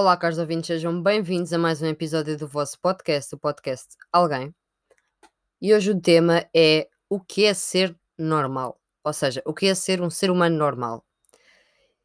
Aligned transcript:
Olá, 0.00 0.16
caros 0.16 0.38
ouvintes, 0.38 0.68
sejam 0.68 1.02
bem-vindos 1.02 1.52
a 1.52 1.58
mais 1.58 1.82
um 1.82 1.86
episódio 1.86 2.38
do 2.38 2.46
vosso 2.46 2.78
podcast, 2.80 3.34
o 3.34 3.36
podcast 3.36 3.96
Alguém. 4.12 4.54
E 5.60 5.74
hoje 5.74 5.90
o 5.90 6.00
tema 6.00 6.48
é 6.54 6.88
o 7.10 7.18
que 7.18 7.44
é 7.44 7.52
ser 7.52 7.98
normal, 8.16 8.80
ou 9.02 9.12
seja, 9.12 9.42
o 9.44 9.52
que 9.52 9.66
é 9.66 9.74
ser 9.74 10.00
um 10.00 10.08
ser 10.08 10.30
humano 10.30 10.56
normal. 10.56 11.04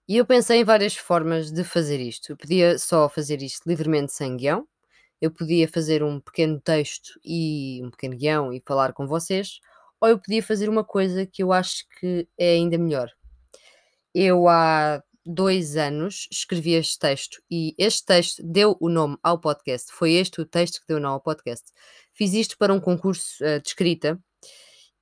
E 0.07 0.17
eu 0.17 0.25
pensei 0.25 0.61
em 0.61 0.63
várias 0.63 0.95
formas 0.95 1.51
de 1.51 1.63
fazer 1.63 1.99
isto. 1.99 2.31
Eu 2.31 2.35
podia 2.35 2.79
só 2.79 3.08
fazer 3.08 3.44
isto 3.44 3.69
livremente 3.69 4.12
sem 4.12 4.37
guião, 4.37 4.67
eu 5.21 5.29
podia 5.29 5.67
fazer 5.67 6.01
um 6.01 6.19
pequeno 6.19 6.60
texto 6.60 7.12
e 7.23 7.79
um 7.85 7.91
pequeno 7.91 8.17
guião 8.17 8.51
e 8.51 8.60
falar 8.65 8.94
com 8.94 9.05
vocês, 9.05 9.60
ou 10.01 10.10
eu 10.10 10.17
podia 10.17 10.41
fazer 10.41 10.67
uma 10.67 10.83
coisa 10.83 11.28
que 11.28 11.44
eu 11.44 11.53
acho 11.53 11.85
que 11.99 12.28
é 12.39 12.53
ainda 12.53 12.75
melhor. 12.75 13.12
Eu 14.15 14.47
há 14.47 15.03
dois 15.26 15.78
anos 15.78 16.27
escrevi 16.31 16.73
este 16.73 16.99
texto 16.99 17.41
e 17.49 17.73
este 17.77 18.05
texto 18.05 18.44
deu 18.44 18.77
o 18.80 18.90
nome 18.90 19.18
ao 19.23 19.40
podcast. 19.40 19.91
Foi 19.91 20.13
este 20.13 20.41
o 20.41 20.46
texto 20.46 20.82
que 20.82 20.88
deu 20.88 20.98
o 20.98 20.99
nome 20.99 21.13
ao 21.16 21.22
podcast. 21.22 21.72
Fiz 22.13 22.34
isto 22.34 22.58
para 22.58 22.73
um 22.73 22.80
concurso 22.80 23.44
uh, 23.44 23.62
de 23.62 23.68
escrita 23.68 24.20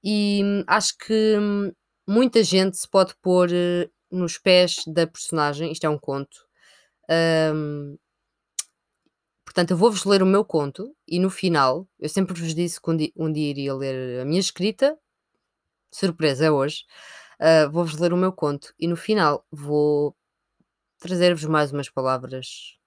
e 0.04 0.42
hum, 0.44 0.64
acho 0.68 0.98
que 0.98 1.38
hum, 1.38 1.72
muita 2.08 2.44
gente 2.44 2.78
se 2.78 2.88
pode 2.88 3.16
pôr 3.22 3.50
uh, 3.50 3.92
nos 4.12 4.38
pés 4.38 4.84
da 4.88 5.08
personagem. 5.08 5.72
Isto 5.72 5.86
é 5.86 5.90
um 5.90 5.98
conto. 5.98 6.38
Um, 7.54 7.98
portanto, 9.46 9.72
eu 9.72 9.78
vou-vos 9.78 10.06
ler 10.06 10.22
o 10.22 10.26
meu 10.26 10.46
conto 10.46 10.96
e 11.08 11.20
no 11.20 11.30
final, 11.30 11.88
eu 12.00 12.10
sempre 12.10 12.34
vos 12.34 12.54
disse 12.54 12.82
que 12.82 12.90
um 12.90 12.98
dia, 12.98 13.12
um 13.16 13.32
dia 13.32 13.50
iria 13.50 13.74
ler 13.74 14.22
a 14.22 14.26
minha 14.26 14.40
escrita. 14.40 14.98
Surpresa, 15.92 16.46
é 16.46 16.52
hoje. 16.52 16.86
Uh, 17.42 17.70
vou-vos 17.72 17.98
ler 17.98 18.14
o 18.14 18.18
meu 18.18 18.32
conto 18.32 18.72
e 18.80 18.88
no 18.88 18.96
final 18.96 19.44
vou 19.52 20.16
trazer-vos 21.00 21.44
mais 21.46 21.72
umas 21.72 21.90
palavras 21.90 22.78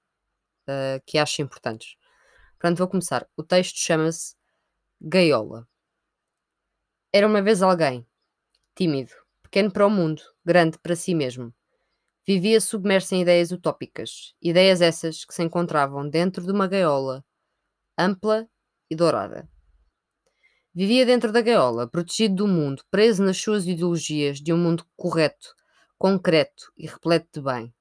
uh, 0.69 1.03
que 1.05 1.19
acho 1.19 1.43
importantes. 1.43 1.97
Portanto, 2.53 2.79
vou 2.79 2.88
começar. 2.88 3.29
O 3.37 3.43
texto 3.43 3.77
chama-se 3.77 4.37
Gaiola. 5.01 5.66
Era 7.13 7.27
uma 7.27 7.43
vez 7.43 7.63
alguém, 7.63 8.07
tímido, 8.77 9.13
pequeno 9.43 9.73
para 9.73 9.87
o 9.87 9.91
mundo, 9.91 10.23
grande 10.45 10.79
para 10.79 10.96
si 10.96 11.15
mesmo. 11.15 11.52
Vivia 12.27 12.61
submerso 12.61 13.15
em 13.15 13.23
ideias 13.23 13.51
utópicas, 13.51 14.35
ideias 14.41 14.80
essas 14.80 15.24
que 15.24 15.35
se 15.35 15.43
encontravam 15.43 16.09
dentro 16.09 16.45
de 16.45 16.52
uma 16.52 16.66
gaiola, 16.66 17.24
ampla 17.99 18.49
e 18.89 18.96
dourada. 18.96 19.49
Vivia 20.75 21.07
dentro 21.07 21.33
da 21.33 21.41
gaiola, 21.41 21.89
protegido 21.89 22.35
do 22.35 22.49
mundo, 22.49 22.83
preso 22.91 23.23
nas 23.23 23.39
suas 23.41 23.67
ideologias 23.67 24.39
de 24.41 24.53
um 24.53 24.59
mundo 24.59 24.85
correto, 24.97 25.55
concreto 25.97 26.73
e 26.77 26.87
repleto 26.87 27.29
de 27.33 27.41
bem. 27.41 27.73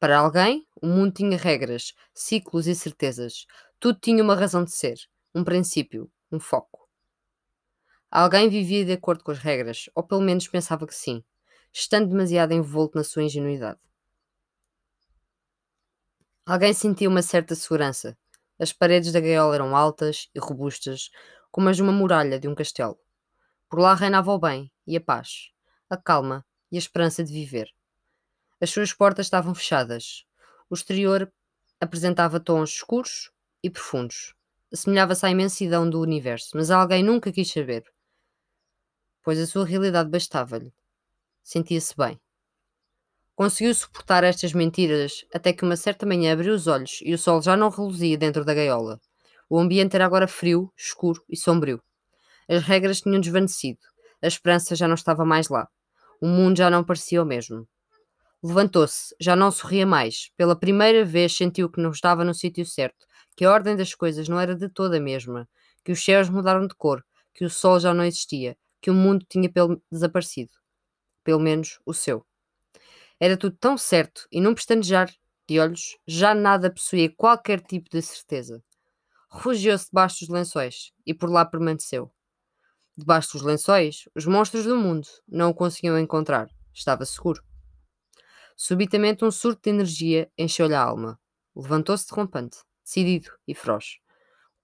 Para 0.00 0.18
alguém, 0.18 0.66
o 0.82 0.86
mundo 0.86 1.14
tinha 1.14 1.38
regras, 1.38 1.94
ciclos 2.14 2.66
e 2.66 2.74
certezas. 2.74 3.46
Tudo 3.80 4.00
tinha 4.00 4.22
uma 4.22 4.34
razão 4.36 4.64
de 4.64 4.72
ser, 4.72 4.98
um 5.34 5.44
princípio, 5.44 6.10
um 6.32 6.40
foco. 6.40 6.88
Alguém 8.10 8.48
vivia 8.48 8.84
de 8.84 8.92
acordo 8.92 9.24
com 9.24 9.32
as 9.32 9.38
regras, 9.38 9.90
ou 9.92 10.04
pelo 10.04 10.20
menos 10.20 10.46
pensava 10.46 10.86
que 10.86 10.94
sim, 10.94 11.24
estando 11.72 12.08
demasiado 12.10 12.52
envolto 12.54 12.96
na 12.96 13.02
sua 13.02 13.24
ingenuidade. 13.24 13.80
Alguém 16.46 16.72
sentia 16.72 17.08
uma 17.08 17.22
certa 17.22 17.54
segurança. 17.54 18.16
As 18.58 18.72
paredes 18.72 19.12
da 19.12 19.20
gaiola 19.20 19.54
eram 19.56 19.76
altas 19.76 20.28
e 20.34 20.38
robustas, 20.38 21.10
como 21.52 21.68
as 21.68 21.76
de 21.76 21.82
uma 21.82 21.92
muralha 21.92 22.40
de 22.40 22.48
um 22.48 22.54
castelo. 22.54 22.98
Por 23.68 23.78
lá 23.78 23.94
reinava 23.94 24.32
o 24.32 24.38
bem 24.38 24.72
e 24.86 24.96
a 24.96 25.00
paz, 25.00 25.50
a 25.88 25.96
calma 25.96 26.44
e 26.70 26.76
a 26.76 26.78
esperança 26.78 27.22
de 27.22 27.32
viver. 27.32 27.68
As 28.60 28.70
suas 28.70 28.92
portas 28.92 29.26
estavam 29.26 29.54
fechadas. 29.54 30.24
O 30.70 30.74
exterior 30.74 31.32
apresentava 31.78 32.40
tons 32.40 32.70
escuros 32.70 33.30
e 33.62 33.68
profundos. 33.68 34.34
Assemelhava-se 34.72 35.26
à 35.26 35.30
imensidão 35.30 35.88
do 35.88 36.00
universo, 36.00 36.56
mas 36.56 36.70
alguém 36.70 37.02
nunca 37.02 37.30
quis 37.30 37.52
saber, 37.52 37.84
pois 39.22 39.38
a 39.38 39.46
sua 39.46 39.66
realidade 39.66 40.08
bastava-lhe. 40.08 40.72
Sentia-se 41.42 41.94
bem. 41.96 42.18
Conseguiu 43.34 43.74
suportar 43.74 44.24
estas 44.24 44.52
mentiras 44.52 45.26
até 45.34 45.52
que 45.52 45.64
uma 45.64 45.76
certa 45.76 46.06
manhã 46.06 46.32
abriu 46.32 46.54
os 46.54 46.66
olhos 46.66 47.00
e 47.02 47.12
o 47.12 47.18
sol 47.18 47.42
já 47.42 47.56
não 47.56 47.68
reluzia 47.68 48.16
dentro 48.16 48.44
da 48.44 48.54
gaiola. 48.54 49.00
O 49.52 49.60
ambiente 49.60 49.94
era 49.94 50.06
agora 50.06 50.26
frio, 50.26 50.72
escuro 50.74 51.22
e 51.28 51.36
sombrio. 51.36 51.78
As 52.48 52.62
regras 52.62 53.02
tinham 53.02 53.20
desvanecido. 53.20 53.80
A 54.22 54.26
esperança 54.26 54.74
já 54.74 54.88
não 54.88 54.94
estava 54.94 55.26
mais 55.26 55.50
lá. 55.50 55.68
O 56.22 56.26
mundo 56.26 56.56
já 56.56 56.70
não 56.70 56.82
parecia 56.82 57.22
o 57.22 57.26
mesmo. 57.26 57.68
Levantou-se, 58.42 59.14
já 59.20 59.36
não 59.36 59.50
sorria 59.50 59.86
mais. 59.86 60.30
Pela 60.38 60.58
primeira 60.58 61.04
vez 61.04 61.36
sentiu 61.36 61.68
que 61.68 61.82
não 61.82 61.90
estava 61.90 62.24
no 62.24 62.32
sítio 62.32 62.64
certo, 62.64 63.04
que 63.36 63.44
a 63.44 63.52
ordem 63.52 63.76
das 63.76 63.94
coisas 63.94 64.26
não 64.26 64.40
era 64.40 64.54
de 64.54 64.70
toda 64.70 64.96
a 64.96 65.00
mesma, 65.00 65.46
que 65.84 65.92
os 65.92 66.02
céus 66.02 66.30
mudaram 66.30 66.66
de 66.66 66.74
cor, 66.74 67.04
que 67.34 67.44
o 67.44 67.50
sol 67.50 67.78
já 67.78 67.92
não 67.92 68.04
existia, 68.04 68.56
que 68.80 68.90
o 68.90 68.94
mundo 68.94 69.22
tinha 69.28 69.52
desaparecido. 69.90 70.52
Pelo 71.22 71.40
menos 71.40 71.78
o 71.84 71.92
seu. 71.92 72.24
Era 73.20 73.36
tudo 73.36 73.54
tão 73.60 73.76
certo 73.76 74.26
e 74.32 74.40
num 74.40 74.54
pestanejar 74.54 75.12
de 75.46 75.60
olhos 75.60 75.98
já 76.06 76.34
nada 76.34 76.72
possuía 76.72 77.12
qualquer 77.14 77.60
tipo 77.60 77.90
de 77.90 78.00
certeza. 78.00 78.64
Refugiou-se 79.34 79.86
debaixo 79.86 80.20
dos 80.20 80.28
lençóis 80.28 80.92
e 81.06 81.14
por 81.14 81.30
lá 81.30 81.42
permaneceu. 81.46 82.12
Debaixo 82.98 83.32
dos 83.32 83.42
lençóis, 83.42 84.06
os 84.14 84.26
monstros 84.26 84.64
do 84.64 84.76
mundo 84.76 85.08
não 85.26 85.48
o 85.48 85.54
conseguiam 85.54 85.98
encontrar. 85.98 86.48
Estava 86.74 87.06
seguro. 87.06 87.42
Subitamente 88.54 89.24
um 89.24 89.30
surto 89.30 89.62
de 89.62 89.70
energia 89.70 90.30
encheu-lhe 90.36 90.74
a 90.74 90.82
alma. 90.82 91.18
Levantou-se 91.56 92.06
derrompante, 92.06 92.58
decidido 92.84 93.30
e 93.48 93.54
feroz. 93.54 94.00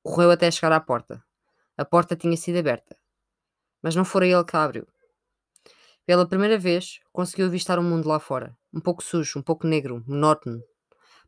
Correu 0.03 0.31
até 0.31 0.51
chegar 0.51 0.73
à 0.73 0.81
porta. 0.81 1.25
A 1.75 1.85
porta 1.87 2.15
tinha 2.15 2.37
sido 2.37 2.59
aberta. 2.59 2.95
Mas 3.83 3.97
não 3.97 4.05
fora 4.05 4.27
ele 4.27 4.45
que 4.45 4.55
a 4.55 4.65
abriu. 4.65 4.87
Pela 6.05 6.29
primeira 6.29 6.59
vez, 6.59 7.01
conseguiu 7.11 7.47
avistar 7.47 7.79
o 7.79 7.83
mundo 7.83 8.07
lá 8.07 8.21
fora. 8.21 8.55
Um 8.73 8.81
pouco 8.81 9.03
sujo, 9.03 9.39
um 9.39 9.43
pouco 9.43 9.67
negro, 9.67 10.05
monótono. 10.07 10.63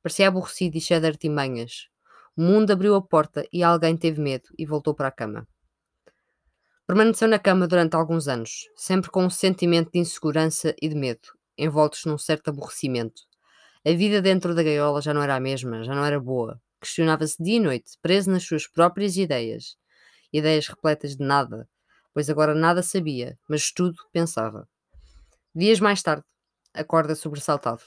Parecia 0.02 0.28
aborrecido 0.28 0.76
e 0.76 0.80
cheio 0.80 1.00
de 1.00 1.06
artimanhas. 1.06 1.88
O 2.40 2.42
mundo 2.42 2.70
abriu 2.70 2.94
a 2.94 3.02
porta 3.02 3.46
e 3.52 3.62
alguém 3.62 3.94
teve 3.94 4.18
medo 4.18 4.48
e 4.58 4.64
voltou 4.64 4.94
para 4.94 5.08
a 5.08 5.12
cama. 5.12 5.46
Permaneceu 6.86 7.28
na 7.28 7.38
cama 7.38 7.68
durante 7.68 7.94
alguns 7.94 8.28
anos, 8.28 8.66
sempre 8.74 9.10
com 9.10 9.26
um 9.26 9.28
sentimento 9.28 9.90
de 9.92 9.98
insegurança 9.98 10.74
e 10.80 10.88
de 10.88 10.94
medo, 10.94 11.28
envoltos 11.58 12.06
num 12.06 12.16
certo 12.16 12.48
aborrecimento. 12.48 13.24
A 13.86 13.90
vida 13.90 14.22
dentro 14.22 14.54
da 14.54 14.62
gaiola 14.62 15.02
já 15.02 15.12
não 15.12 15.22
era 15.22 15.36
a 15.36 15.38
mesma, 15.38 15.84
já 15.84 15.94
não 15.94 16.02
era 16.02 16.18
boa. 16.18 16.58
Questionava-se 16.80 17.36
dia 17.44 17.56
e 17.56 17.60
noite, 17.60 17.98
preso 18.00 18.30
nas 18.30 18.42
suas 18.42 18.66
próprias 18.66 19.18
ideias. 19.18 19.76
Ideias 20.32 20.66
repletas 20.66 21.16
de 21.16 21.22
nada, 21.22 21.68
pois 22.14 22.30
agora 22.30 22.54
nada 22.54 22.82
sabia, 22.82 23.38
mas 23.50 23.70
tudo 23.70 23.96
pensava. 24.14 24.66
Dias 25.54 25.78
mais 25.78 26.02
tarde, 26.02 26.24
acorda 26.72 27.14
sobressaltado. 27.14 27.82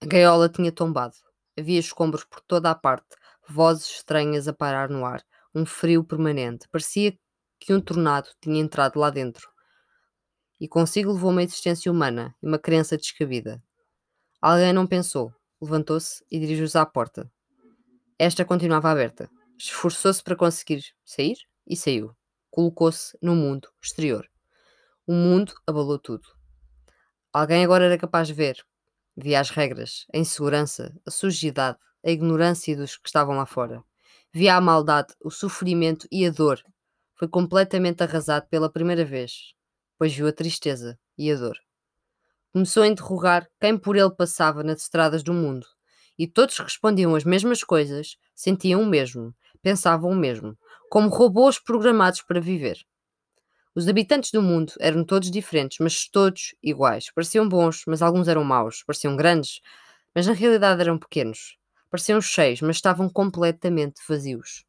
A 0.00 0.06
gaiola 0.06 0.48
tinha 0.48 0.72
tombado. 0.72 1.28
Havia 1.58 1.80
escombros 1.80 2.22
por 2.22 2.40
toda 2.42 2.70
a 2.70 2.74
parte, 2.74 3.17
vozes 3.48 3.86
estranhas 3.86 4.46
a 4.46 4.52
parar 4.52 4.88
no 4.88 5.04
ar, 5.04 5.24
um 5.54 5.64
frio 5.64 6.04
permanente. 6.04 6.68
Parecia 6.68 7.16
que 7.58 7.72
um 7.72 7.80
tornado 7.80 8.28
tinha 8.40 8.60
entrado 8.60 8.98
lá 8.98 9.10
dentro. 9.10 9.48
E 10.60 10.68
consigo 10.68 11.12
levou 11.12 11.30
uma 11.30 11.42
existência 11.42 11.90
humana 11.90 12.34
e 12.42 12.46
uma 12.46 12.58
crença 12.58 12.96
descabida. 12.96 13.62
Alguém 14.40 14.72
não 14.72 14.86
pensou, 14.86 15.32
levantou-se 15.60 16.24
e 16.30 16.38
dirigiu-se 16.38 16.78
à 16.78 16.84
porta. 16.84 17.30
Esta 18.18 18.44
continuava 18.44 18.90
aberta. 18.90 19.30
Esforçou-se 19.58 20.22
para 20.22 20.36
conseguir 20.36 20.84
sair 21.04 21.36
e 21.66 21.76
saiu. 21.76 22.14
Colocou-se 22.50 23.16
no 23.22 23.34
mundo 23.34 23.68
exterior. 23.82 24.28
O 25.06 25.12
mundo 25.12 25.54
abalou 25.66 25.98
tudo. 25.98 26.28
Alguém 27.32 27.64
agora 27.64 27.84
era 27.84 27.98
capaz 27.98 28.26
de 28.26 28.34
ver, 28.34 28.64
Via 29.20 29.40
as 29.40 29.50
regras, 29.50 30.06
a 30.14 30.18
insegurança, 30.18 30.94
a 31.04 31.10
sujidade, 31.10 31.76
a 32.04 32.10
ignorância 32.10 32.76
dos 32.76 32.96
que 32.96 33.08
estavam 33.08 33.36
lá 33.36 33.46
fora. 33.46 33.82
Via 34.32 34.56
a 34.56 34.60
maldade, 34.60 35.14
o 35.22 35.30
sofrimento 35.30 36.06
e 36.10 36.26
a 36.26 36.30
dor. 36.30 36.62
Foi 37.16 37.28
completamente 37.28 38.02
arrasado 38.02 38.46
pela 38.48 38.70
primeira 38.70 39.04
vez, 39.04 39.54
pois 39.98 40.14
viu 40.14 40.28
a 40.28 40.32
tristeza 40.32 40.98
e 41.16 41.30
a 41.32 41.36
dor. 41.36 41.58
Começou 42.52 42.82
a 42.82 42.88
interrogar 42.88 43.48
quem 43.60 43.76
por 43.76 43.96
ele 43.96 44.10
passava 44.10 44.62
nas 44.62 44.82
estradas 44.82 45.22
do 45.22 45.32
mundo, 45.34 45.66
e 46.18 46.26
todos 46.26 46.58
respondiam 46.58 47.14
as 47.14 47.24
mesmas 47.24 47.62
coisas, 47.62 48.16
sentiam 48.34 48.82
o 48.82 48.86
mesmo, 48.86 49.34
pensavam 49.62 50.10
o 50.10 50.16
mesmo, 50.16 50.56
como 50.90 51.08
robôs 51.08 51.58
programados 51.58 52.22
para 52.22 52.40
viver. 52.40 52.78
Os 53.74 53.86
habitantes 53.86 54.32
do 54.32 54.42
mundo 54.42 54.72
eram 54.80 55.04
todos 55.04 55.30
diferentes, 55.30 55.78
mas 55.80 56.08
todos 56.08 56.54
iguais. 56.62 57.12
Pareciam 57.14 57.48
bons, 57.48 57.82
mas 57.86 58.02
alguns 58.02 58.26
eram 58.26 58.42
maus. 58.42 58.82
Pareciam 58.84 59.16
grandes, 59.16 59.60
mas 60.14 60.26
na 60.26 60.32
realidade 60.32 60.80
eram 60.80 60.98
pequenos. 60.98 61.57
Pareciam 61.90 62.20
cheios, 62.20 62.60
mas 62.60 62.76
estavam 62.76 63.08
completamente 63.08 64.00
vazios. 64.08 64.64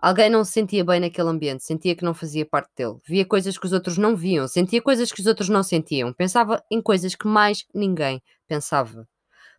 Alguém 0.00 0.30
não 0.30 0.44
se 0.44 0.52
sentia 0.52 0.84
bem 0.84 1.00
naquele 1.00 1.28
ambiente, 1.28 1.64
sentia 1.64 1.96
que 1.96 2.04
não 2.04 2.14
fazia 2.14 2.46
parte 2.46 2.70
dele. 2.76 2.98
Via 3.04 3.24
coisas 3.24 3.58
que 3.58 3.66
os 3.66 3.72
outros 3.72 3.98
não 3.98 4.14
viam, 4.14 4.46
sentia 4.46 4.80
coisas 4.80 5.10
que 5.10 5.20
os 5.20 5.26
outros 5.26 5.48
não 5.48 5.62
sentiam, 5.62 6.12
pensava 6.12 6.62
em 6.70 6.80
coisas 6.80 7.16
que 7.16 7.26
mais 7.26 7.66
ninguém 7.74 8.22
pensava. 8.46 9.08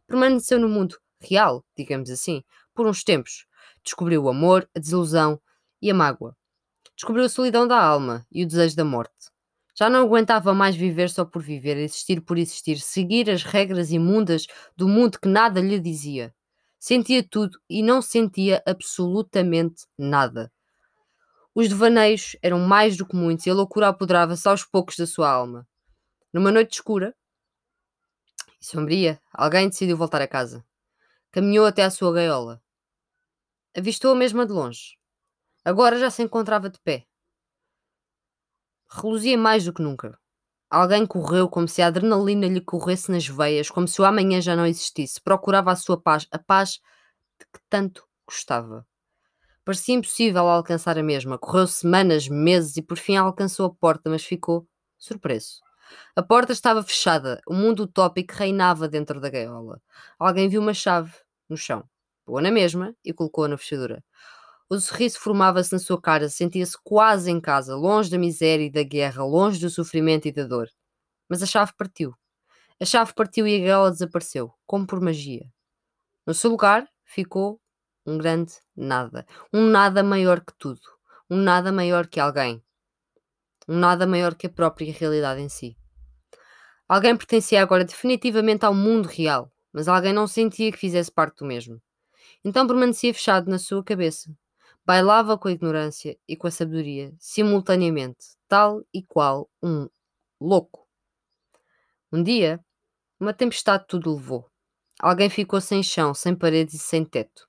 Permaneceu 0.07 0.57
no 0.57 0.69
mundo 0.69 0.98
real, 1.19 1.66
digamos 1.75 2.10
assim, 2.10 2.42
por 2.74 2.88
uns 2.88 3.04
tempos. 3.04 3.45
Descobriu 3.83 4.24
o 4.24 4.30
amor, 4.30 4.69
a 4.74 4.80
desilusão 4.80 5.42
e 5.81 5.92
a 5.92 5.94
mágoa. 5.94 6.36
Descobriu 6.95 7.25
a 7.25 7.30
solidão 7.30 7.68
da 7.68 7.81
alma 7.81 8.25
e 8.31 8.44
o 8.44 8.48
desejo 8.48 8.75
da 8.75 8.86
morte. 8.86 9.30
Já 9.77 9.89
não 9.89 10.06
aguentava 10.06 10.54
mais 10.54 10.75
viver 10.75 11.10
só 11.10 11.25
por 11.25 11.42
viver, 11.42 11.77
existir 11.77 12.21
por 12.21 12.38
existir, 12.38 12.80
seguir 12.80 13.30
as 13.30 13.44
regras 13.44 13.92
imundas 13.92 14.48
do 14.75 14.88
mundo 14.88 15.19
que 15.19 15.27
nada 15.27 15.60
lhe 15.62 15.80
dizia. 15.80 16.33
Sentia 16.80 17.22
tudo 17.22 17.60
e 17.70 17.84
não 17.84 18.02
sentia 18.02 18.64
absolutamente 18.66 19.86
nada. 19.98 20.50
Os 21.54 21.68
devaneios 21.68 22.38
eram 22.42 22.60
mais 22.60 22.96
do 22.96 23.06
que 23.06 23.18
muitos 23.18 23.46
e 23.46 23.50
a 23.50 23.54
loucura 23.54 23.90
apoderava-se 23.90 24.48
aos 24.48 24.64
poucos 24.64 24.96
da 24.96 25.06
sua 25.06 25.30
alma. 25.30 25.68
Numa 26.34 26.52
noite 26.52 26.76
escura 26.76 27.14
e 28.62 28.66
sombria, 28.66 29.22
alguém 29.34 29.68
decidiu 29.68 29.98
voltar 29.98 30.22
a 30.22 30.28
casa. 30.28 30.66
Caminhou 31.31 31.66
até 31.66 31.84
à 31.84 31.90
sua 31.90 32.14
gaiola. 32.14 32.62
Avistou-a 33.76 34.16
mesma 34.16 34.46
de 34.46 34.54
longe. 34.54 34.98
Agora 35.66 36.00
já 36.00 36.10
se 36.10 36.24
encontrava 36.24 36.70
de 36.70 36.80
pé. 36.80 37.06
Reluzia 38.90 39.38
mais 39.38 39.66
do 39.66 39.74
que 39.74 39.81
nunca. 39.81 40.18
Alguém 40.69 41.06
correu 41.06 41.50
como 41.50 41.68
se 41.68 41.81
a 41.81 41.88
adrenalina 41.88 42.48
lhe 42.48 42.62
corresse 42.62 43.12
nas 43.12 43.27
veias, 43.27 43.69
como 43.69 43.88
se 43.88 44.01
o 44.01 44.06
amanhã 44.06 44.39
já 44.39 44.56
não 44.56 44.66
existisse. 44.66 45.19
Procurava 45.21 45.71
a 45.71 45.75
sua 45.75 46.00
paz, 46.00 46.27
a 46.31 46.38
paz 46.38 46.80
de 47.39 47.45
que 47.51 47.60
tanto 47.69 48.06
gostava. 48.27 48.86
Parecia 49.66 49.95
impossível 49.95 50.48
alcançar 50.48 50.98
a 50.98 51.04
mesma. 51.04 51.38
Correu 51.38 51.68
semanas, 51.68 52.27
meses 52.27 52.77
e 52.77 52.81
por 52.81 52.98
fim 52.98 53.16
alcançou 53.18 53.68
a 53.68 53.74
porta, 53.74 54.10
mas 54.10 54.24
ficou 54.24 54.68
surpreso. 54.98 55.62
A 56.16 56.24
porta 56.24 56.51
estava 56.54 56.83
fechada. 56.83 57.42
O 57.48 57.54
mundo 57.54 57.83
utópico 57.83 58.33
reinava 58.36 58.88
dentro 58.88 59.19
da 59.19 59.30
gaiola. 59.30 59.81
Alguém 60.19 60.50
viu 60.50 60.62
uma 60.62 60.74
chave 60.74 61.13
no 61.50 61.57
chão, 61.57 61.83
pôs 62.25 62.44
na 62.44 62.51
mesma 62.51 62.95
e 63.04 63.13
colocou-a 63.13 63.48
na 63.48 63.57
fechadura. 63.57 64.04
O 64.71 64.80
sorriso 64.80 65.19
formava-se 65.19 65.74
na 65.74 65.80
sua 65.80 66.00
cara, 66.00 66.30
sentia-se 66.30 66.77
quase 66.83 67.31
em 67.31 67.42
casa, 67.42 67.75
longe 67.75 68.12
da 68.12 68.19
miséria 68.19 68.66
e 68.66 68.69
da 68.69 68.83
guerra, 68.83 69.24
longe 69.25 69.60
do 69.60 69.68
sofrimento 69.68 70.27
e 70.27 70.31
da 70.31 70.44
dor. 70.44 70.69
Mas 71.27 71.42
a 71.42 71.48
chave 71.48 71.74
partiu. 71.75 72.13
A 72.80 72.86
chave 72.86 73.12
partiu 73.16 73.48
e 73.48 73.56
a 73.56 73.60
gaiola 73.60 73.89
desapareceu, 73.89 74.54
como 74.68 74.86
por 74.86 75.01
magia. 75.01 75.51
No 76.24 76.36
seu 76.36 76.51
lugar 76.51 76.88
ficou 77.04 77.60
um 78.06 78.16
grande 78.19 78.54
nada. 78.75 79.25
Um 79.51 79.66
nada 79.66 80.04
maior 80.04 80.39
que 80.39 80.54
tudo. 80.56 80.81
Um 81.27 81.38
nada 81.38 81.71
maior 81.71 82.06
que 82.06 82.19
alguém. 82.19 82.63
Um 83.68 83.80
nada 83.80 84.06
maior 84.06 84.36
que 84.36 84.45
a 84.45 84.51
própria 84.51 84.94
realidade 84.94 85.42
em 85.42 85.50
si. 85.50 85.75
Alguém 86.88 87.18
pertencia 87.18 87.60
agora 87.60 87.83
definitivamente 87.83 88.66
ao 88.66 88.74
mundo 88.75 89.07
real, 89.07 89.51
mas 89.74 89.88
alguém 89.88 90.13
não 90.13 90.27
sentia 90.27 90.71
que 90.71 90.77
fizesse 90.77 91.12
parte 91.12 91.39
do 91.39 91.45
mesmo. 91.45 91.81
Então 92.45 92.68
permanecia 92.68 93.12
fechado 93.12 93.50
na 93.50 93.57
sua 93.57 93.83
cabeça. 93.83 94.31
Bailava 94.89 95.38
com 95.38 95.47
a 95.47 95.51
ignorância 95.51 96.18
e 96.27 96.36
com 96.36 96.47
a 96.47 96.51
sabedoria, 96.51 97.13
simultaneamente, 97.19 98.25
tal 98.47 98.81
e 98.91 99.03
qual 99.03 99.47
um 99.62 99.88
louco. 100.41 100.88
Um 102.12 102.24
dia, 102.24 102.59
uma 103.19 103.31
tempestade 103.31 103.86
tudo 103.88 104.15
levou. 104.15 104.50
Alguém 105.00 105.30
ficou 105.30 105.62
sem 105.62 105.83
chão, 105.83 106.15
sem 106.15 106.36
paredes 106.36 106.74
e 106.74 106.80
sem 106.80 107.06
teto. 107.06 107.47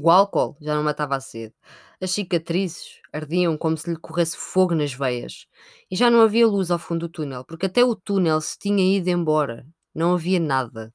O 0.00 0.10
álcool 0.10 0.56
já 0.58 0.74
não 0.74 0.82
matava 0.82 1.16
a 1.16 1.20
sede. 1.20 1.54
As 2.00 2.12
cicatrizes 2.12 2.98
ardiam 3.12 3.58
como 3.58 3.76
se 3.76 3.90
lhe 3.90 3.96
corresse 3.98 4.38
fogo 4.38 4.74
nas 4.74 4.94
veias. 4.94 5.46
E 5.90 5.96
já 5.96 6.10
não 6.10 6.22
havia 6.22 6.46
luz 6.46 6.70
ao 6.70 6.78
fundo 6.78 7.08
do 7.08 7.12
túnel, 7.12 7.44
porque 7.44 7.66
até 7.66 7.84
o 7.84 7.94
túnel 7.94 8.40
se 8.40 8.58
tinha 8.58 8.96
ido 8.96 9.10
embora. 9.10 9.66
Não 9.94 10.14
havia 10.14 10.40
nada. 10.40 10.94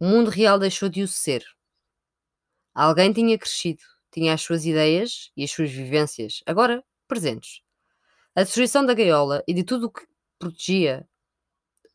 O 0.00 0.04
mundo 0.04 0.30
real 0.30 0.58
deixou 0.58 0.88
de 0.88 1.00
o 1.00 1.06
ser. 1.06 1.44
Alguém 2.74 3.12
tinha 3.12 3.38
crescido, 3.38 3.82
tinha 4.10 4.34
as 4.34 4.42
suas 4.42 4.64
ideias 4.66 5.30
e 5.36 5.44
as 5.44 5.50
suas 5.50 5.70
vivências, 5.70 6.42
agora 6.46 6.84
presentes. 7.06 7.62
A 8.34 8.42
destruição 8.42 8.84
da 8.84 8.94
gaiola 8.94 9.42
e 9.46 9.54
de 9.54 9.64
tudo 9.64 9.86
o 9.86 9.90
que 9.90 10.06
protegia, 10.38 11.08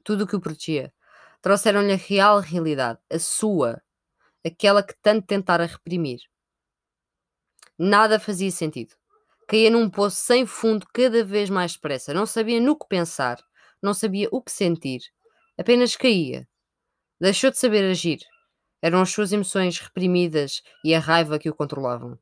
tudo 0.03 0.23
o 0.23 0.27
que 0.27 0.35
o 0.35 0.41
protegia, 0.41 0.94
trouxeram-lhe 1.41 1.94
a 1.94 1.97
real 1.97 2.39
realidade, 2.39 3.00
a 3.12 3.19
sua, 3.19 3.81
aquela 4.45 4.83
que 4.83 4.95
tanto 5.01 5.25
tentara 5.25 5.65
reprimir. 5.65 6.19
Nada 7.77 8.19
fazia 8.19 8.51
sentido. 8.51 8.95
Caía 9.47 9.69
num 9.69 9.89
poço 9.89 10.18
sem 10.18 10.45
fundo 10.45 10.88
cada 10.94 11.23
vez 11.23 11.50
mais 11.50 11.73
depressa. 11.73 12.13
Não 12.13 12.25
sabia 12.25 12.59
no 12.59 12.77
que 12.77 12.88
pensar, 12.88 13.44
não 13.81 13.94
sabia 13.94 14.27
o 14.31 14.41
que 14.41 14.51
sentir. 14.51 15.01
Apenas 15.57 15.95
caía. 15.95 16.47
Deixou 17.19 17.51
de 17.51 17.57
saber 17.57 17.89
agir. 17.89 18.19
Eram 18.85 19.01
as 19.01 19.09
suas 19.09 19.31
emoções 19.31 19.79
reprimidas 19.79 20.61
e 20.83 20.93
a 20.93 20.99
raiva 20.99 21.39
que 21.39 21.49
o 21.49 21.55
controlavam. 21.55 22.19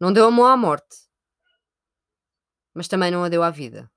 Não 0.00 0.10
deu 0.10 0.24
a 0.26 0.30
mão 0.30 0.46
à 0.46 0.56
morte, 0.56 0.96
mas 2.72 2.88
também 2.88 3.10
não 3.10 3.22
a 3.22 3.28
deu 3.28 3.42
à 3.42 3.50
vida. 3.50 3.92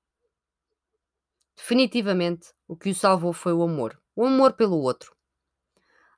Definitivamente, 1.56 2.54
o 2.68 2.76
que 2.76 2.90
o 2.90 2.94
salvou 2.94 3.32
foi 3.32 3.54
o 3.54 3.64
amor. 3.64 3.98
O 4.14 4.26
amor 4.26 4.58
pelo 4.58 4.76
outro. 4.82 5.16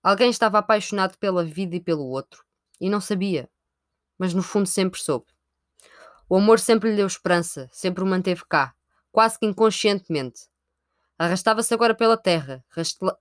Alguém 0.02 0.32
estava 0.32 0.58
apaixonado 0.58 1.16
pela 1.20 1.46
vida 1.46 1.76
e 1.76 1.80
pelo 1.80 2.08
outro, 2.08 2.44
e 2.82 2.90
não 2.90 3.00
sabia, 3.00 3.48
mas 4.18 4.34
no 4.34 4.42
fundo 4.42 4.66
sempre 4.66 5.00
soube. 5.00 5.28
O 6.28 6.38
amor 6.38 6.60
sempre 6.60 6.90
lhe 6.90 6.96
deu 6.96 7.06
esperança, 7.06 7.70
sempre 7.72 8.04
o 8.04 8.08
manteve 8.08 8.42
cá, 8.50 8.74
quase 9.12 9.38
que 9.38 9.46
inconscientemente. 9.46 10.49
Arrastava-se 11.20 11.74
agora 11.74 11.94
pela 11.94 12.16
terra, 12.16 12.64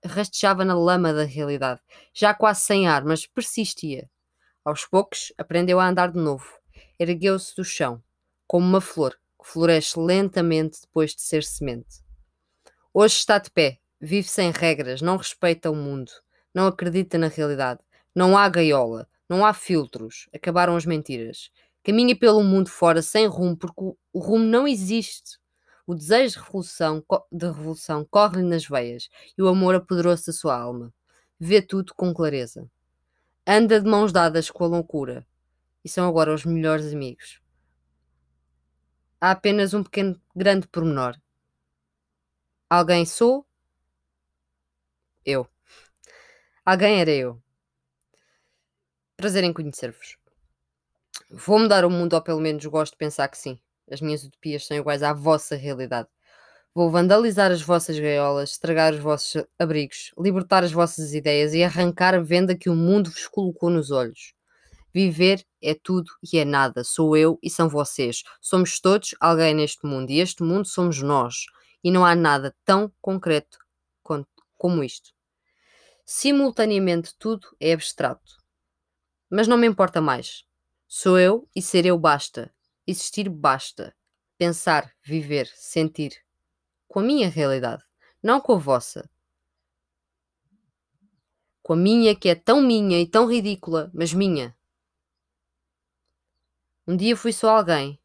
rastejava 0.05 0.63
na 0.63 0.73
lama 0.73 1.13
da 1.13 1.25
realidade, 1.25 1.81
já 2.13 2.33
quase 2.33 2.61
sem 2.61 2.87
ar, 2.87 3.03
mas 3.03 3.25
persistia. 3.25 4.09
Aos 4.63 4.85
poucos, 4.85 5.33
aprendeu 5.37 5.81
a 5.81 5.89
andar 5.89 6.09
de 6.13 6.17
novo. 6.17 6.47
Ergueu-se 6.97 7.53
do 7.57 7.65
chão, 7.65 8.01
como 8.47 8.65
uma 8.65 8.79
flor 8.79 9.19
que 9.37 9.45
floresce 9.45 9.99
lentamente 9.99 10.79
depois 10.79 11.13
de 11.13 11.21
ser 11.21 11.43
semente. 11.43 12.01
Hoje 12.93 13.15
está 13.15 13.37
de 13.37 13.51
pé, 13.51 13.79
vive 13.99 14.29
sem 14.29 14.49
regras, 14.51 15.01
não 15.01 15.17
respeita 15.17 15.69
o 15.69 15.75
mundo, 15.75 16.09
não 16.53 16.67
acredita 16.67 17.17
na 17.17 17.27
realidade. 17.27 17.81
Não 18.15 18.37
há 18.37 18.47
gaiola, 18.47 19.09
não 19.27 19.45
há 19.45 19.53
filtros. 19.53 20.29
Acabaram 20.33 20.75
as 20.75 20.85
mentiras. 20.85 21.51
Caminha 21.83 22.17
pelo 22.17 22.43
mundo 22.43 22.69
fora 22.69 23.01
sem 23.01 23.27
rumo, 23.27 23.57
porque 23.57 23.81
o 24.13 24.19
rumo 24.19 24.45
não 24.45 24.65
existe. 24.65 25.37
O 25.89 25.95
desejo 25.95 26.35
de 26.35 26.45
revolução, 26.45 27.03
de 27.31 27.47
revolução 27.47 28.05
corre-lhe 28.05 28.47
nas 28.47 28.63
veias 28.63 29.09
e 29.35 29.41
o 29.41 29.47
amor 29.47 29.73
apoderou-se 29.73 30.27
da 30.27 30.31
sua 30.31 30.55
alma. 30.55 30.93
Vê 31.39 31.63
tudo 31.63 31.95
com 31.95 32.13
clareza. 32.13 32.69
Anda 33.43 33.81
de 33.81 33.89
mãos 33.89 34.11
dadas 34.11 34.51
com 34.51 34.65
a 34.65 34.67
loucura 34.67 35.25
e 35.83 35.89
são 35.89 36.07
agora 36.07 36.31
os 36.31 36.45
melhores 36.45 36.93
amigos. 36.93 37.41
Há 39.19 39.31
apenas 39.31 39.73
um 39.73 39.81
pequeno, 39.81 40.21
grande 40.35 40.67
pormenor. 40.67 41.19
Alguém 42.69 43.03
sou? 43.03 43.43
Eu. 45.25 45.49
Alguém 46.63 47.01
era 47.01 47.09
eu. 47.09 47.41
Prazer 49.17 49.43
em 49.43 49.51
conhecer-vos. 49.51 50.19
Vou 51.31 51.57
mudar 51.57 51.83
o 51.83 51.89
mundo, 51.89 52.13
ou 52.13 52.21
pelo 52.21 52.39
menos 52.39 52.63
gosto 52.67 52.91
de 52.91 52.99
pensar 52.99 53.27
que 53.27 53.39
sim. 53.39 53.59
As 53.91 54.01
minhas 54.01 54.23
utopias 54.23 54.65
são 54.65 54.77
iguais 54.77 55.03
à 55.03 55.13
vossa 55.13 55.55
realidade. 55.55 56.07
Vou 56.73 56.91
vandalizar 56.91 57.51
as 57.51 57.61
vossas 57.61 57.99
gaiolas, 57.99 58.51
estragar 58.51 58.93
os 58.93 58.99
vossos 58.99 59.43
abrigos, 59.57 60.13
libertar 60.17 60.63
as 60.63 60.71
vossas 60.71 61.13
ideias 61.13 61.53
e 61.53 61.63
arrancar 61.63 62.13
a 62.13 62.19
venda 62.19 62.55
que 62.55 62.69
o 62.69 62.75
mundo 62.75 63.09
vos 63.09 63.27
colocou 63.27 63.69
nos 63.69 63.91
olhos. 63.91 64.33
Viver 64.93 65.45
é 65.61 65.73
tudo 65.73 66.11
e 66.31 66.37
é 66.37 66.45
nada. 66.45 66.83
Sou 66.83 67.17
eu 67.17 67.37
e 67.43 67.49
são 67.49 67.67
vocês. 67.67 68.23
Somos 68.39 68.79
todos 68.79 69.15
alguém 69.19 69.53
neste 69.53 69.85
mundo 69.85 70.09
e 70.09 70.19
este 70.19 70.43
mundo 70.43 70.67
somos 70.67 71.01
nós. 71.01 71.45
E 71.83 71.91
não 71.91 72.05
há 72.05 72.15
nada 72.15 72.55
tão 72.65 72.91
concreto 73.01 73.57
como 74.57 74.83
isto. 74.83 75.11
Simultaneamente 76.05 77.15
tudo 77.17 77.47
é 77.59 77.71
abstrato. 77.71 78.37
Mas 79.29 79.47
não 79.47 79.57
me 79.57 79.67
importa 79.67 80.01
mais. 80.01 80.43
Sou 80.87 81.19
eu 81.19 81.47
e 81.55 81.61
ser 81.61 81.85
eu 81.85 81.97
basta. 81.97 82.51
Existir 82.89 83.29
basta. 83.29 83.95
Pensar, 84.35 84.91
viver, 85.03 85.45
sentir. 85.53 86.25
Com 86.87 87.01
a 87.01 87.03
minha 87.03 87.29
realidade, 87.29 87.83
não 88.23 88.41
com 88.41 88.53
a 88.53 88.57
vossa. 88.57 89.07
Com 91.61 91.73
a 91.73 91.75
minha 91.75 92.15
que 92.15 92.27
é 92.27 92.33
tão 92.33 92.63
minha 92.63 92.99
e 92.99 93.05
tão 93.05 93.27
ridícula, 93.27 93.91
mas 93.93 94.11
minha. 94.11 94.57
Um 96.87 96.97
dia 96.97 97.15
fui 97.15 97.31
só 97.31 97.57
alguém. 97.57 98.01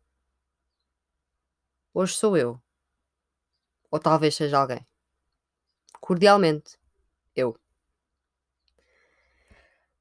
Hoje 1.95 2.15
sou 2.15 2.37
eu. 2.37 2.61
Ou 3.91 3.99
talvez 3.99 4.35
seja 4.35 4.59
alguém. 4.59 4.87
Cordialmente, 5.99 6.77
eu. 7.35 7.59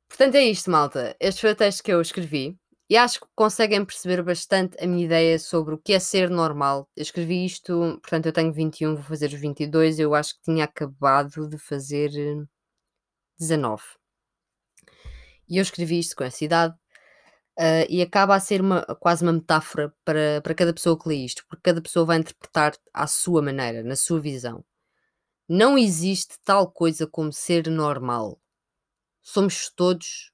Portanto, 0.10 0.36
é 0.36 0.44
isto, 0.44 0.70
malta. 0.70 1.16
Este 1.22 1.40
foi 1.40 1.52
o 1.52 1.56
texto 1.56 1.82
que 1.82 1.94
eu 1.94 2.02
escrevi 2.02 2.60
e 2.90 2.98
acho 2.98 3.22
que 3.22 3.28
conseguem 3.36 3.84
perceber 3.86 4.22
bastante 4.24 4.82
a 4.84 4.88
minha 4.88 5.06
ideia 5.06 5.40
sobre 5.40 5.74
o 5.74 5.78
que 5.78 5.94
é 5.94 6.00
ser 6.00 6.30
normal. 6.30 6.90
Eu 6.96 7.02
escrevi 7.02 7.46
isto, 7.46 8.00
portanto, 8.02 8.26
eu 8.28 8.34
tenho 8.34 8.52
21, 8.54 8.96
vou 8.96 9.04
fazer 9.04 9.28
os 9.28 9.40
22. 9.40 10.00
Eu 10.00 10.14
acho 10.14 10.36
que 10.36 10.42
tinha 10.44 10.66
acabado 10.66 11.48
de 11.50 11.58
fazer 11.58 12.12
19. 13.40 13.84
E 15.50 15.58
eu 15.58 15.62
escrevi 15.62 16.00
isto 16.00 16.16
com 16.16 16.24
essa 16.24 16.44
idade 16.44 16.76
uh, 17.60 17.86
e 17.90 18.02
acaba 18.02 18.36
a 18.36 18.40
ser 18.40 18.62
uma, 18.62 18.84
quase 19.00 19.24
uma 19.24 19.34
metáfora 19.34 19.94
para, 20.04 20.42
para 20.42 20.56
cada 20.56 20.74
pessoa 20.74 20.98
que 21.00 21.08
lê 21.08 21.16
isto, 21.16 21.46
porque 21.48 21.64
cada 21.64 21.82
pessoa 21.82 22.06
vai 22.06 22.18
interpretar 22.18 22.76
à 22.94 23.08
sua 23.08 23.42
maneira, 23.42 23.84
na 23.84 23.96
sua 23.96 24.20
visão. 24.20 24.64
Não 25.48 25.78
existe 25.78 26.36
tal 26.44 26.72
coisa 26.72 27.06
como 27.08 27.32
ser 27.32 27.68
normal. 27.70 28.42
Somos 29.22 29.70
todos 29.70 30.32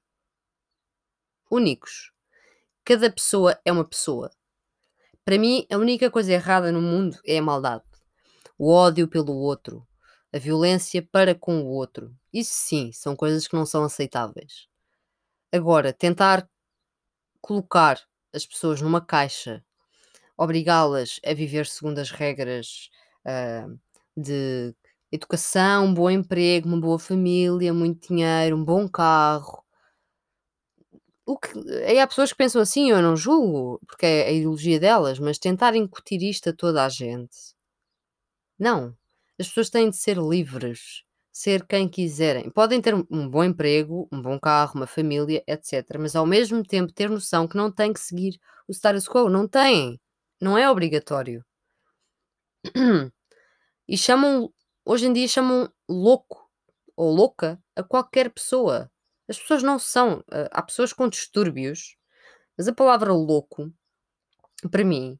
únicos. 1.50 2.12
Cada 2.84 3.10
pessoa 3.10 3.58
é 3.64 3.70
uma 3.72 3.84
pessoa. 3.84 4.30
Para 5.24 5.38
mim, 5.38 5.66
a 5.70 5.76
única 5.76 6.10
coisa 6.10 6.32
errada 6.32 6.72
no 6.72 6.80
mundo 6.82 7.18
é 7.26 7.38
a 7.38 7.42
maldade. 7.42 7.84
O 8.58 8.72
ódio 8.72 9.08
pelo 9.08 9.34
outro, 9.34 9.86
a 10.32 10.38
violência 10.38 11.06
para 11.12 11.34
com 11.34 11.62
o 11.62 11.66
outro. 11.66 12.14
Isso 12.32 12.52
sim, 12.54 12.92
são 12.92 13.16
coisas 13.16 13.46
que 13.46 13.54
não 13.54 13.66
são 13.66 13.84
aceitáveis. 13.84 14.66
Agora, 15.52 15.92
tentar 15.92 16.48
colocar 17.40 18.00
as 18.34 18.46
pessoas 18.46 18.80
numa 18.80 19.00
caixa, 19.00 19.64
obrigá-las 20.36 21.20
a 21.24 21.34
viver 21.34 21.66
segundo 21.66 21.98
as 21.98 22.10
regras 22.10 22.90
uh, 23.26 23.78
de 24.16 24.74
educação, 25.12 25.86
um 25.86 25.94
bom 25.94 26.10
emprego, 26.10 26.68
uma 26.68 26.80
boa 26.80 26.98
família, 26.98 27.74
muito 27.74 28.08
dinheiro, 28.08 28.56
um 28.56 28.64
bom 28.64 28.88
carro. 28.88 29.64
O 31.30 31.38
que, 31.38 31.50
aí 31.84 32.00
há 32.00 32.06
pessoas 32.06 32.32
que 32.32 32.38
pensam 32.38 32.60
assim, 32.60 32.90
eu 32.90 33.00
não 33.00 33.14
julgo, 33.16 33.80
porque 33.86 34.04
é 34.04 34.26
a 34.26 34.32
ideologia 34.32 34.80
delas, 34.80 35.18
mas 35.18 35.38
tentar 35.38 35.76
incutir 35.76 36.22
isto 36.22 36.50
a 36.50 36.52
toda 36.52 36.84
a 36.84 36.88
gente. 36.88 37.54
Não. 38.58 38.96
As 39.38 39.46
pessoas 39.48 39.70
têm 39.70 39.90
de 39.90 39.96
ser 39.96 40.16
livres, 40.18 41.04
ser 41.32 41.64
quem 41.66 41.88
quiserem. 41.88 42.50
Podem 42.50 42.80
ter 42.80 42.94
um 42.94 43.28
bom 43.28 43.44
emprego, 43.44 44.08
um 44.12 44.20
bom 44.20 44.38
carro, 44.40 44.72
uma 44.74 44.86
família, 44.86 45.42
etc. 45.46 45.98
Mas 46.00 46.16
ao 46.16 46.26
mesmo 46.26 46.64
tempo 46.64 46.92
ter 46.92 47.08
noção 47.08 47.46
que 47.46 47.56
não 47.56 47.70
têm 47.70 47.92
que 47.92 48.00
seguir 48.00 48.38
o 48.68 48.72
status 48.72 49.08
quo. 49.08 49.28
Não 49.30 49.46
têm. 49.46 50.00
Não 50.40 50.58
é 50.58 50.68
obrigatório. 50.68 51.44
E 53.88 53.96
chamam 53.96 54.52
Hoje 54.84 55.06
em 55.06 55.12
dia 55.12 55.28
chamam 55.28 55.70
louco 55.88 56.50
ou 56.96 57.14
louca 57.14 57.62
a 57.76 57.82
qualquer 57.82 58.30
pessoa. 58.30 58.90
As 59.30 59.38
pessoas 59.38 59.62
não 59.62 59.78
são. 59.78 60.24
Eh, 60.32 60.48
há 60.50 60.60
pessoas 60.60 60.92
com 60.92 61.08
distúrbios, 61.08 61.96
mas 62.58 62.66
a 62.66 62.74
palavra 62.74 63.12
louco, 63.12 63.72
para 64.70 64.84
mim, 64.84 65.18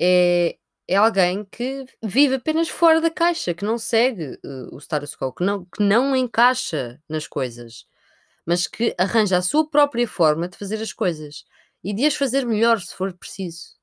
é, 0.00 0.56
é 0.88 0.96
alguém 0.96 1.44
que 1.44 1.84
vive 2.02 2.36
apenas 2.36 2.70
fora 2.70 3.02
da 3.02 3.10
caixa, 3.10 3.54
que 3.54 3.64
não 3.64 3.78
segue 3.78 4.40
uh, 4.44 4.74
o 4.74 4.78
status 4.78 5.14
quo, 5.14 5.32
que 5.32 5.44
não, 5.44 5.66
que 5.66 5.82
não 5.82 6.16
encaixa 6.16 7.00
nas 7.08 7.28
coisas, 7.28 7.86
mas 8.46 8.66
que 8.66 8.94
arranja 8.98 9.36
a 9.38 9.42
sua 9.42 9.68
própria 9.68 10.08
forma 10.08 10.48
de 10.48 10.56
fazer 10.58 10.80
as 10.82 10.92
coisas 10.92 11.44
e 11.82 11.94
de 11.94 12.06
as 12.06 12.14
fazer 12.16 12.46
melhor 12.46 12.80
se 12.80 12.94
for 12.94 13.12
preciso. 13.12 13.74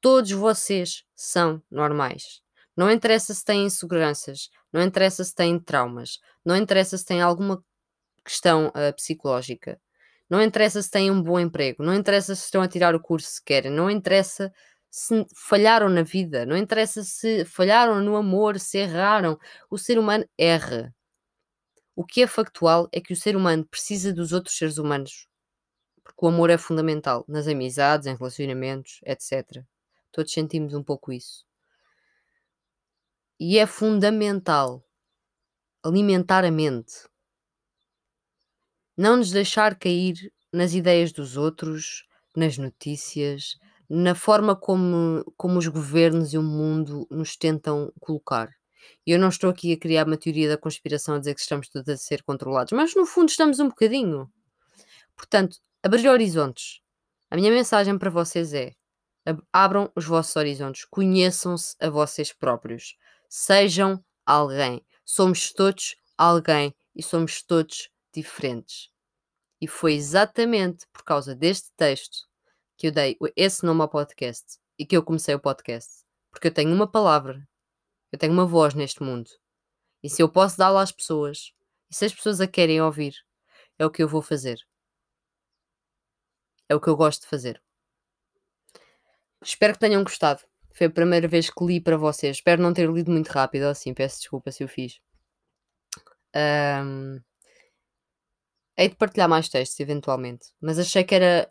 Todos 0.00 0.32
vocês 0.32 1.04
são 1.14 1.62
normais. 1.70 2.42
Não 2.76 2.90
interessa 2.90 3.32
se 3.32 3.44
têm 3.44 3.64
inseguranças, 3.66 4.50
não 4.72 4.82
interessa 4.82 5.24
se 5.24 5.34
têm 5.34 5.58
traumas, 5.58 6.20
não 6.44 6.56
interessa 6.56 6.98
se 6.98 7.04
têm 7.06 7.22
alguma 7.22 7.64
questão 8.26 8.68
uh, 8.68 8.94
psicológica, 8.94 9.80
não 10.28 10.42
interessa 10.42 10.82
se 10.82 10.90
têm 10.90 11.10
um 11.10 11.22
bom 11.22 11.38
emprego, 11.38 11.82
não 11.82 11.94
interessa 11.94 12.34
se 12.34 12.44
estão 12.44 12.60
a 12.60 12.68
tirar 12.68 12.94
o 12.94 13.00
curso 13.00 13.38
que 13.38 13.44
querem, 13.54 13.70
não 13.70 13.90
interessa 13.90 14.52
se 14.90 15.26
falharam 15.34 15.88
na 15.88 16.02
vida, 16.02 16.46
não 16.46 16.56
interessa 16.56 17.04
se 17.04 17.44
falharam 17.44 18.00
no 18.00 18.16
amor, 18.16 18.58
se 18.58 18.78
erraram. 18.78 19.38
O 19.70 19.76
ser 19.76 19.98
humano 19.98 20.26
erra. 20.38 20.94
O 21.94 22.04
que 22.04 22.22
é 22.22 22.26
factual 22.26 22.88
é 22.92 23.00
que 23.00 23.12
o 23.12 23.16
ser 23.16 23.36
humano 23.36 23.66
precisa 23.66 24.12
dos 24.12 24.32
outros 24.32 24.56
seres 24.56 24.78
humanos, 24.78 25.28
porque 26.02 26.24
o 26.24 26.28
amor 26.28 26.50
é 26.50 26.58
fundamental 26.58 27.24
nas 27.28 27.46
amizades, 27.46 28.06
em 28.06 28.16
relacionamentos, 28.16 29.00
etc. 29.04 29.62
Todos 30.10 30.32
sentimos 30.32 30.74
um 30.74 30.82
pouco 30.82 31.12
isso. 31.12 31.44
E 33.38 33.58
é 33.58 33.66
fundamental 33.66 34.82
alimentar 35.82 36.44
a 36.44 36.50
mente. 36.50 37.06
Não 38.96 39.16
nos 39.16 39.30
deixar 39.30 39.78
cair 39.78 40.32
nas 40.52 40.72
ideias 40.72 41.12
dos 41.12 41.36
outros, 41.36 42.04
nas 42.34 42.56
notícias, 42.56 43.58
na 43.88 44.14
forma 44.14 44.56
como, 44.56 45.24
como 45.36 45.58
os 45.58 45.66
governos 45.68 46.32
e 46.32 46.38
o 46.38 46.42
mundo 46.42 47.06
nos 47.10 47.36
tentam 47.36 47.92
colocar. 48.00 48.50
Eu 49.06 49.18
não 49.18 49.28
estou 49.28 49.50
aqui 49.50 49.72
a 49.72 49.78
criar 49.78 50.06
uma 50.06 50.16
teoria 50.16 50.48
da 50.48 50.56
conspiração 50.56 51.14
a 51.14 51.18
dizer 51.18 51.34
que 51.34 51.40
estamos 51.40 51.68
todos 51.68 51.88
a 51.88 51.96
ser 51.96 52.22
controlados, 52.22 52.72
mas 52.72 52.94
no 52.94 53.06
fundo 53.06 53.28
estamos 53.28 53.58
um 53.60 53.68
bocadinho. 53.68 54.30
Portanto, 55.16 55.58
abrir 55.82 56.08
horizontes. 56.08 56.80
A 57.30 57.36
minha 57.36 57.50
mensagem 57.50 57.98
para 57.98 58.10
vocês 58.10 58.52
é: 58.54 58.72
abram 59.52 59.90
os 59.94 60.04
vossos 60.04 60.36
horizontes, 60.36 60.84
conheçam-se 60.84 61.76
a 61.80 61.90
vocês 61.90 62.32
próprios. 62.32 62.96
Sejam 63.28 64.02
alguém. 64.24 64.84
Somos 65.04 65.52
todos 65.52 65.96
alguém 66.16 66.74
e 66.94 67.02
somos 67.02 67.42
todos 67.42 67.88
diferentes. 68.20 68.90
E 69.60 69.66
foi 69.66 69.94
exatamente 69.94 70.86
por 70.92 71.02
causa 71.02 71.34
deste 71.34 71.70
texto 71.76 72.28
que 72.76 72.88
eu 72.88 72.92
dei 72.92 73.16
esse 73.34 73.64
nome 73.64 73.82
ao 73.82 73.88
podcast 73.88 74.58
e 74.78 74.84
que 74.84 74.96
eu 74.96 75.02
comecei 75.02 75.34
o 75.34 75.40
podcast. 75.40 76.04
Porque 76.30 76.48
eu 76.48 76.54
tenho 76.54 76.72
uma 76.74 76.90
palavra, 76.90 77.46
eu 78.12 78.18
tenho 78.18 78.32
uma 78.32 78.46
voz 78.46 78.74
neste 78.74 79.02
mundo. 79.02 79.30
E 80.02 80.10
se 80.10 80.22
eu 80.22 80.28
posso 80.28 80.58
dá-la 80.58 80.82
às 80.82 80.92
pessoas, 80.92 81.52
e 81.90 81.94
se 81.94 82.04
as 82.04 82.14
pessoas 82.14 82.40
a 82.40 82.46
querem 82.46 82.80
ouvir, 82.80 83.14
é 83.78 83.86
o 83.86 83.90
que 83.90 84.02
eu 84.02 84.08
vou 84.08 84.20
fazer. 84.20 84.58
É 86.68 86.74
o 86.74 86.80
que 86.80 86.88
eu 86.88 86.96
gosto 86.96 87.22
de 87.22 87.28
fazer. 87.28 87.62
Espero 89.42 89.74
que 89.74 89.80
tenham 89.80 90.02
gostado. 90.02 90.42
Foi 90.74 90.88
a 90.88 90.90
primeira 90.90 91.26
vez 91.26 91.48
que 91.48 91.64
li 91.64 91.80
para 91.80 91.96
vocês. 91.96 92.36
Espero 92.36 92.62
não 92.62 92.74
ter 92.74 92.90
lido 92.90 93.10
muito 93.10 93.28
rápido, 93.28 93.64
assim, 93.64 93.94
peço 93.94 94.18
desculpa 94.18 94.50
se 94.50 94.62
eu 94.62 94.68
fiz. 94.68 95.00
Um, 96.34 97.20
hei 98.76 98.88
de 98.88 98.96
partilhar 98.96 99.28
mais 99.28 99.48
textos, 99.48 99.80
eventualmente, 99.80 100.52
mas 100.60 100.78
achei 100.78 101.04
que 101.04 101.14
era 101.14 101.50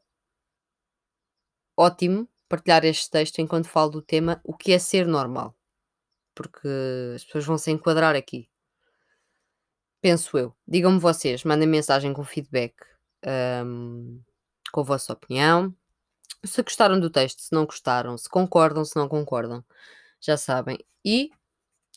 ótimo 1.77 2.27
partilhar 2.47 2.85
este 2.85 3.09
texto 3.09 3.39
enquanto 3.39 3.67
falo 3.67 3.91
do 3.91 4.01
tema 4.01 4.41
o 4.43 4.55
que 4.55 4.71
é 4.73 4.79
ser 4.79 5.07
normal, 5.07 5.55
porque 6.35 6.67
as 7.15 7.23
pessoas 7.23 7.45
vão 7.45 7.57
se 7.57 7.71
enquadrar 7.71 8.15
aqui. 8.15 8.49
Penso 10.01 10.37
eu. 10.37 10.55
Digam-me 10.67 10.99
vocês, 10.99 11.43
mandem 11.43 11.67
mensagem 11.67 12.13
com 12.13 12.23
feedback, 12.23 12.75
um, 13.65 14.21
com 14.71 14.81
a 14.81 14.83
vossa 14.83 15.13
opinião 15.13 15.75
se 16.45 16.61
gostaram 16.61 16.99
do 16.99 17.09
texto, 17.09 17.41
se 17.41 17.53
não 17.53 17.65
gostaram, 17.65 18.17
se 18.17 18.29
concordam, 18.29 18.85
se 18.85 18.95
não 18.95 19.07
concordam, 19.07 19.63
já 20.19 20.37
sabem. 20.37 20.77
E 21.03 21.29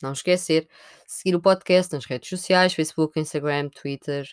não 0.02 0.12
esquecer, 0.12 0.68
seguir 1.06 1.37
o 1.37 1.40
podcast 1.42 1.92
nas 1.92 2.04
redes 2.04 2.28
sociais, 2.28 2.75
Facebook, 2.75 3.18
Instagram, 3.18 3.68
Twitter. 3.70 4.28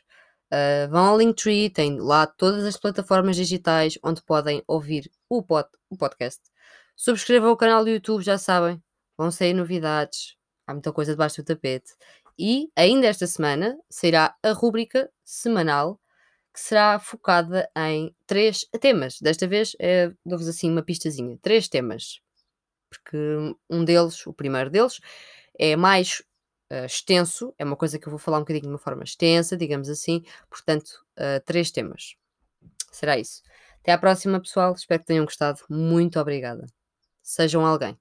Uh, 0.55 0.89
vão 0.89 1.07
ao 1.07 1.17
Linktree, 1.17 1.69
tem 1.69 1.99
lá 1.99 2.25
todas 2.25 2.63
as 2.63 2.77
plataformas 2.77 3.35
digitais 3.35 3.99
onde 4.01 4.21
podem 4.21 4.63
ouvir 4.65 5.11
o, 5.27 5.43
pod, 5.43 5.67
o 5.89 5.97
podcast. 5.97 6.41
Subscrevam 6.95 7.51
o 7.51 7.57
canal 7.57 7.83
do 7.83 7.89
YouTube, 7.89 8.23
já 8.23 8.37
sabem, 8.37 8.81
vão 9.17 9.29
sair 9.31 9.53
novidades, 9.53 10.37
há 10.65 10.71
muita 10.71 10.93
coisa 10.93 11.11
debaixo 11.11 11.41
do 11.41 11.45
tapete. 11.45 11.91
E 12.39 12.69
ainda 12.73 13.07
esta 13.07 13.27
semana 13.27 13.77
sairá 13.89 14.33
a 14.41 14.53
rúbrica 14.53 15.11
semanal 15.25 15.99
que 16.53 16.61
será 16.61 16.99
focada 16.99 17.69
em 17.77 18.15
três 18.25 18.65
temas. 18.79 19.19
Desta 19.19 19.45
vez 19.45 19.75
é, 19.77 20.09
dou-vos 20.25 20.47
assim 20.47 20.71
uma 20.71 20.81
pistazinha: 20.81 21.37
três 21.41 21.67
temas. 21.67 22.21
Porque 22.89 23.17
um 23.69 23.83
deles, 23.83 24.25
o 24.25 24.31
primeiro 24.31 24.69
deles, 24.69 25.01
é 25.59 25.75
mais 25.75 26.23
uh, 26.71 26.85
extenso, 26.85 27.53
é 27.57 27.65
uma 27.65 27.75
coisa 27.75 27.99
que 27.99 28.07
eu 28.07 28.11
vou 28.11 28.19
falar 28.19 28.37
um 28.37 28.41
bocadinho 28.41 28.63
de 28.63 28.69
uma 28.69 28.77
forma 28.77 29.03
extensa, 29.03 29.57
digamos 29.57 29.89
assim. 29.89 30.23
Portanto, 30.49 31.05
uh, 31.17 31.43
três 31.45 31.71
temas. 31.71 32.15
Será 32.91 33.17
isso. 33.17 33.41
Até 33.81 33.91
à 33.91 33.97
próxima, 33.97 34.39
pessoal. 34.39 34.73
Espero 34.73 35.01
que 35.01 35.07
tenham 35.07 35.25
gostado. 35.25 35.59
Muito 35.69 36.19
obrigada. 36.19 36.65
Sejam 37.21 37.65
alguém. 37.65 37.97